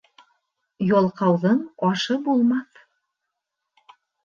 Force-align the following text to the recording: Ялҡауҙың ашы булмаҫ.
Ялҡауҙың 0.91 1.59
ашы 1.91 2.19
булмаҫ. 2.25 2.83